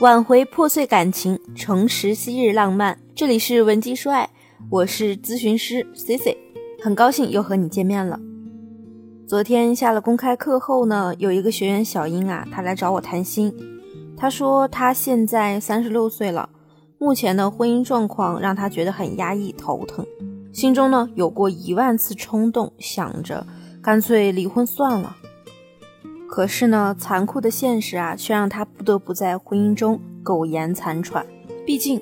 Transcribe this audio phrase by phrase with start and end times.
[0.00, 2.98] 挽回破碎感情，重拾昔日浪漫。
[3.14, 4.30] 这里是文姬说爱，
[4.70, 6.38] 我是咨询师 C C，
[6.82, 8.18] 很高兴又和你见面了。
[9.28, 13.54] 昨天下了公开课后呢，有一个学员小英啊，她来找我谈心。
[14.16, 16.48] 她说她现在三十六岁了，
[16.96, 20.06] 目前的婚姻状况让她觉得很压抑、头疼，
[20.50, 23.46] 心中呢有过一万次冲动，想着
[23.82, 25.14] 干脆离婚算了。
[26.30, 31.26] 可是呢，残酷的现实啊，却让她不得不在婚姻中苟延残喘。
[31.66, 32.00] 毕竟，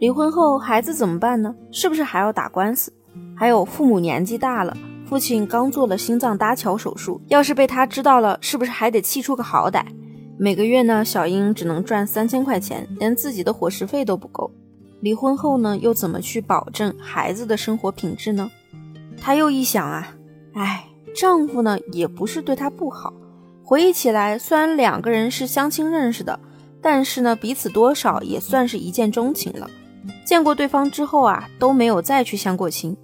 [0.00, 1.54] 离婚后孩子怎么办呢？
[1.70, 2.90] 是不是还要打官司？
[3.36, 4.74] 还有父母年纪大了，
[5.06, 9.84] 父亲刚做了心脏搭桥手术，要是被他知道了，是不是还得气出个好歹？
[10.38, 14.50] 每个月呢，小英只能赚三千块钱，连自己的伙食费都不够。
[15.00, 18.50] 离婚后呢，又怎么去保证孩子的生活品质呢？
[19.20, 20.16] 她又一想啊，
[20.54, 23.12] 哎，丈夫呢，也不是对她不好。
[23.68, 26.40] 回忆起来，虽然两个人是相亲认识的，
[26.80, 29.68] 但是呢，彼此多少也算是一见钟情了。
[30.24, 32.96] 见过对方之后啊，都没有再去相过亲。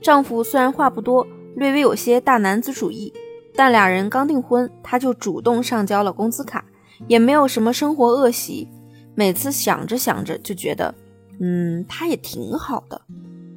[0.00, 3.12] 丈夫虽然话不多，略微有些大男子主义，
[3.56, 6.64] 但俩人刚订婚，他就主动上交了工资卡，
[7.08, 8.68] 也没有什么生活恶习。
[9.16, 10.94] 每次想着想着，就觉得，
[11.40, 13.02] 嗯，他也挺好的。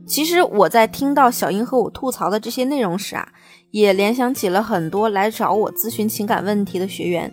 [0.07, 3.27] 其实我在听到小英和我吐槽的这些内容时啊，
[3.71, 7.31] 也联想起了很多来找我咨询情感问题的学员。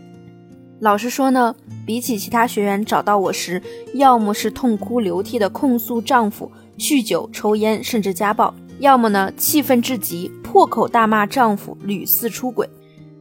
[0.80, 1.54] 老实说呢，
[1.86, 3.62] 比起其他学员找到我时，
[3.94, 12.68] 要么是痛哭流涕的控诉丈夫酗酒、抽烟，甚至家暴；要么呢，气愤至极，破口大骂丈夫屡次出轨。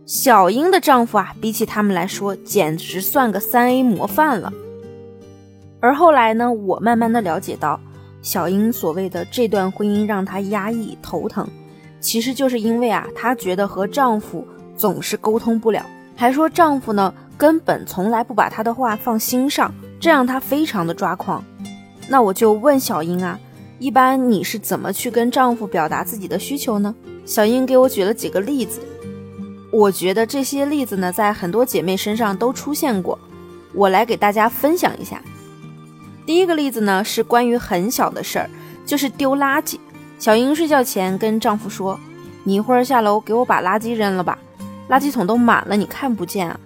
[0.05, 4.51] 小英的丈夫啊，比起他们来说，简直算个三 A 模范了。
[5.79, 7.79] 而后来呢，我慢慢的了解到。
[8.21, 11.45] 小英所谓的这段婚姻让她压抑头疼，
[12.03, 15.83] 其实就是因为啊，她觉得和丈夫总是沟通不了，
[16.15, 21.41] 还说丈夫呢根本从来不把她的话放心上，这让她非常的抓狂。
[22.09, 23.39] 那我就问小英啊，
[23.79, 26.93] 一般你是怎么去跟丈夫表达自己的需求呢？
[27.25, 28.81] 小英给我举了几个例子，
[29.71, 33.17] 我觉得这些例子呢在很多姐妹身上都出现过，
[33.73, 35.21] 我来给大家分享一下。
[36.25, 38.49] 第一个例子呢，是关于很小的事儿，
[38.85, 39.79] 就是丢垃圾。
[40.23, 41.99] 小英睡觉前跟丈夫说
[42.45, 44.39] ：“你一会儿下楼给我把垃圾扔了吧，
[44.87, 46.57] 垃圾桶都满了，你看不见啊。”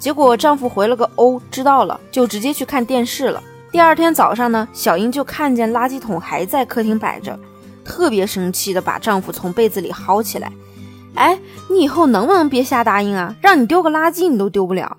[0.00, 3.40] 结果丈夫回了个“哦，知道了”，就直接去看电视了。
[3.70, 7.38] 第二天早上呢，小英就看见垃圾桶还在客厅摆着，
[7.84, 10.50] 特别生气的把丈夫从被子里薅起来
[11.14, 11.38] ：“哎，
[11.70, 13.36] 你以后能不能别瞎答应啊？
[13.40, 14.96] 让你丢个垃圾你都丢不了。”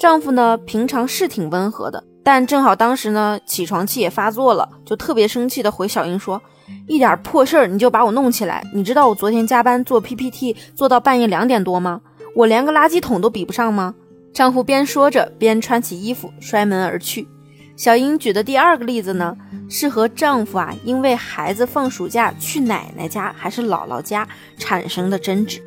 [0.00, 2.02] 丈夫呢，平常是挺温和的。
[2.28, 6.38] 但正好当时呢，起床气也发作了，就特别生气的回小英说
[6.86, 12.02] ：“一点破事儿你就把我弄起来，你知道我昨天加班做 PPT 做到半夜两点多吗？
[12.36, 13.94] 我连个垃圾桶都比不上吗？”
[14.34, 17.26] 丈夫边说着边穿起衣服摔门而去。
[17.76, 19.34] 小英举的第二个例子呢，
[19.70, 24.28] 是和丈夫啊因为孩子放暑假去奶奶家还是姥姥家
[24.58, 25.62] 产生的争执。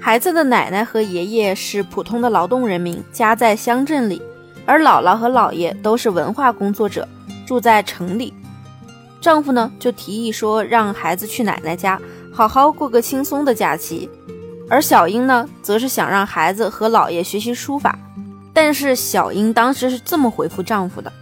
[0.00, 4.22] 孩子的奶奶和爷爷是普通的劳动人民，家在乡镇里。
[4.70, 7.08] 而姥姥和姥爷都是文化工作者，
[7.44, 8.32] 住在城里。
[9.20, 12.00] 丈夫呢就提议说让孩子去奶奶家，
[12.32, 14.08] 好好过个轻松的假期。
[14.68, 17.98] 而小英呢，则是想让孩子和姥爷学习书法。
[18.54, 21.12] 但是小英当时是这么回复丈夫的：“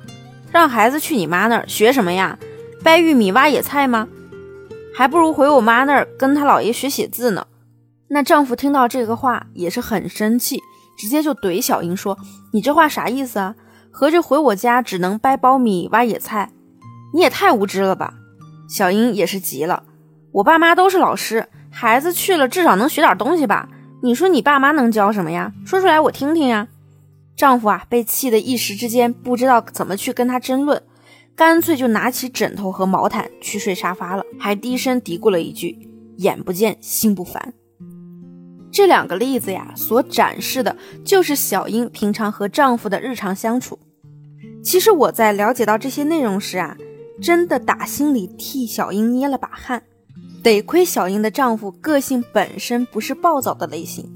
[0.53, 2.39] 让孩子去你妈那儿学什么呀？
[2.85, 4.09] 掰玉米、挖野菜吗？
[4.95, 7.47] 还不如回我妈那儿跟他姥爷学写字呢。”
[8.09, 10.61] 那丈夫听到这个话也是很生气。
[10.99, 12.19] 直接就怼小英说
[12.53, 13.55] ：“你这话啥意思啊？
[13.91, 16.51] 合着回我家只能掰苞米、挖野菜？
[17.15, 18.15] 你也太无知了吧！”
[18.69, 19.85] 小英也是急了
[20.33, 23.69] ：“我爸妈都是老师，孩子去了至少能学点东西吧？
[24.03, 25.53] 你说你爸妈能教什么呀？
[25.65, 26.69] 说出来我听听呀！”
[27.37, 30.83] 丈夫啊，被气得一时之间不知道怎么去跟他争论，
[31.37, 35.79] 干脆就拿起枕头和毛毯去睡沙发了，还低声嘀咕了一句
[36.19, 37.55] ：“眼不见心不烦。”
[38.71, 43.79] 这两个例子呀，所展示的就是小英平常和丈夫的日常相处。
[44.63, 46.77] 其实我在了解到这些内容时啊，
[47.21, 49.83] 真的打心里替小英捏了把汗。
[50.43, 54.09] 得亏小英的丈夫个性本身不是暴躁的类型，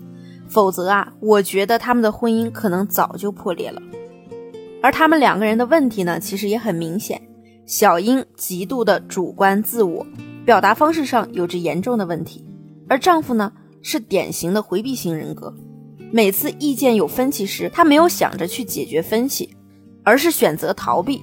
[0.49, 3.83] 否则啊，我觉得他们的婚姻可能早就破裂了。
[4.83, 7.21] 而他们两个人的问题呢，其实也很明显：
[7.67, 10.07] 小英极度的主观自我，
[10.45, 12.45] 表达方式上有着严重的问题，
[12.89, 13.53] 而丈夫呢？
[13.83, 15.55] 是典型的回避型人格，
[16.13, 19.55] 每次意见有分歧时，他没有想着去解决分歧，
[20.05, 21.23] 而是选择逃避。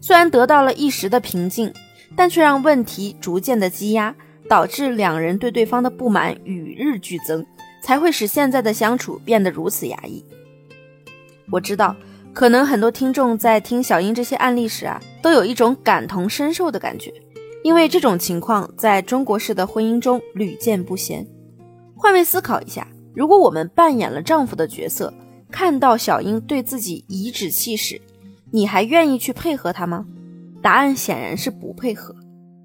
[0.00, 1.72] 虽然得到了一时的平静，
[2.14, 4.14] 但却让问题逐渐的积压，
[4.48, 7.44] 导致两人对对方的不满与日俱增，
[7.82, 10.24] 才会使现在的相处变得如此压抑。
[11.50, 11.96] 我知道，
[12.32, 17.12] 可能很多听众在听小英这些案例时啊，都有一种感同身受的感觉，
[17.64, 21.26] 因为这种情况在中国式的婚姻中屡见不鲜。
[21.96, 25.12] 换位思考一下，如果我们扮演了丈夫的角色，
[25.50, 28.00] 看到小英对自己颐指气使，
[28.50, 30.04] 你还愿意去配合她吗？
[30.62, 32.14] 答案显然是不配合。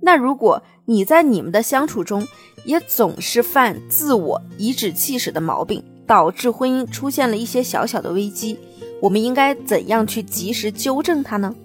[0.01, 2.28] 那如果你在你们的相处中
[2.66, 8.57] 也总是犯自我颐指气使的毛病，导致婚姻出现了一些小小的危机，
[9.01, 11.56] 我们应该怎样去及时纠正它呢？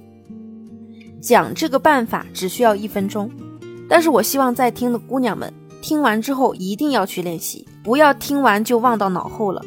[1.21, 3.29] 讲这个办法只需要一分钟，
[3.89, 9.65] 但是我希望在听的姑娘们听完之后一定要去练习，不要听完就忘到脑后了。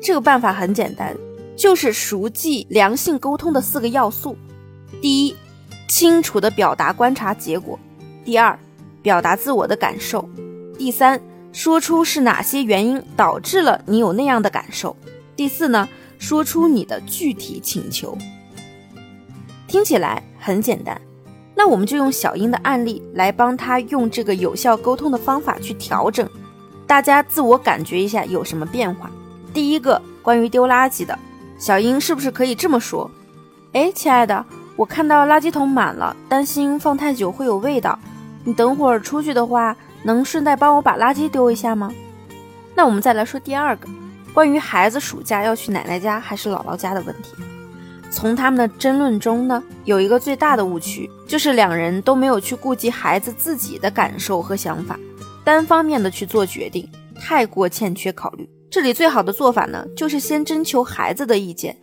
[0.00, 1.16] 这个办法很简单，
[1.56, 4.36] 就是熟记良性沟通的四个要素：
[5.02, 5.36] 第一，
[5.88, 7.78] 清楚的表达观察结果；
[8.24, 8.58] 第二，
[9.02, 10.24] 表达自我的感受；
[10.78, 11.20] 第三，
[11.52, 14.94] 说出是哪些原因导致了你有那样的感受；
[15.36, 15.88] 第四呢，
[16.18, 18.16] 说出你的具体请求。
[19.66, 20.98] 听起来很简单，
[21.58, 26.30] 那我们就用小英的案例来帮他用这个有效沟通的方法去调整，
[26.86, 29.10] 大家自我感觉一下有什么变化。
[29.52, 31.18] 第一个关于丢垃圾的，
[31.58, 33.10] 小英是不是可以这么说？
[33.72, 34.46] 哎，亲爱的，
[34.76, 37.98] 我看到垃圾桶满了，担心放太久会有味道。
[38.44, 41.92] 你等会儿出去的话，能顺带帮我把垃圾丢一下吗？
[42.76, 43.88] 那我们再来说第二个，
[44.32, 47.34] 关于孩子暑假要去奶奶家还是姥姥家的问题。
[48.10, 54.98] 从他们的争论中呢，有一个最大的误区，就是两人都没有去顾及孩子自己的感受和想法，
[55.44, 58.48] 单方面的去做决定，太过欠缺考虑。
[58.70, 61.76] 这里最好的做法呢，就是先征求孩子的意见。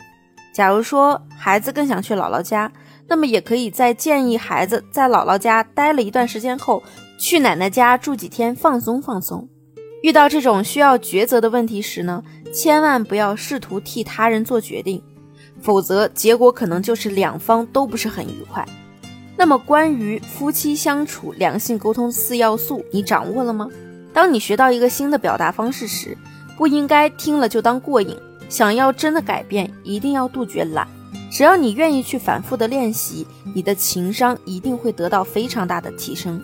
[0.53, 2.71] 假如说孩子更想去姥姥家，
[3.07, 6.81] 那么也可以在建议孩子在姥姥家待了一段时间后，
[7.19, 9.47] 去奶奶家住几天放松放松。
[10.01, 12.23] 遇到这种需要抉择的问题时呢，
[12.53, 15.01] 千万不要试图替他人做决定，
[15.61, 18.65] 否则结果可能就是两方都不是很愉快。
[19.37, 23.69] 那么关于夫妻相处良性沟通四要素，你掌握了吗？
[24.13, 26.17] 当你学到一个新的表达方式时，
[26.57, 28.15] 不应该听了就当过瘾，
[28.47, 30.87] 想要真的改变，一定要杜绝懒。
[31.29, 36.41] 只要你愿意去反复的练习，你的情商一定会得到非常大的提升。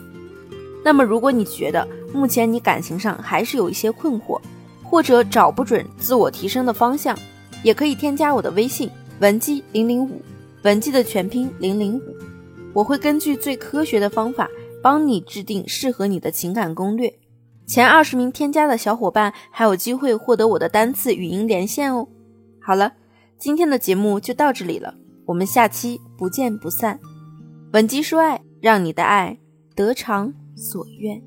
[0.84, 4.42] 那么，如果你觉得目前你感情上还是有一些困惑，
[4.84, 7.18] 或者找不准自我提升的方向，
[7.64, 8.90] 也可以添加我的微信
[9.22, 10.20] 文姬零零五，
[10.64, 12.02] 文姬的全拼零零五，
[12.74, 14.50] 我会根据最科学的方法
[14.82, 17.14] 帮你制定适合你的情感攻略。
[17.68, 22.08] 前二十名添加的小伙伴还有机会获得我的单次语音连线哦。
[22.60, 22.94] 好了，
[23.38, 24.96] 今天的节目就到这里了，
[25.28, 27.00] 我们下期不见不散。
[27.74, 29.38] 文姬说爱，让你的爱
[29.76, 31.22] 得偿所愿。